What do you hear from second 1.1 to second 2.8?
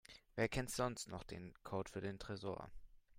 den Code für den Tresor?